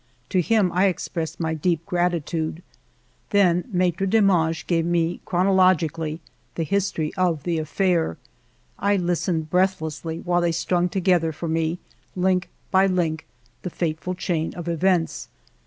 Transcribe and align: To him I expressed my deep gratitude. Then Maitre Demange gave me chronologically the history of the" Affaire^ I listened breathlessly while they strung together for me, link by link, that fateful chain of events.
To 0.29 0.41
him 0.41 0.71
I 0.71 0.87
expressed 0.87 1.39
my 1.39 1.53
deep 1.53 1.85
gratitude. 1.85 2.63
Then 3.29 3.65
Maitre 3.71 4.07
Demange 4.07 4.65
gave 4.65 4.83
me 4.83 5.21
chronologically 5.25 6.21
the 6.55 6.63
history 6.63 7.13
of 7.13 7.43
the" 7.43 7.59
Affaire^ 7.59 8.17
I 8.79 8.95
listened 8.95 9.51
breathlessly 9.51 10.17
while 10.17 10.41
they 10.41 10.53
strung 10.53 10.89
together 10.89 11.31
for 11.31 11.47
me, 11.47 11.77
link 12.15 12.49
by 12.71 12.87
link, 12.87 13.27
that 13.61 13.73
fateful 13.73 14.15
chain 14.15 14.55
of 14.55 14.67
events. 14.67 15.29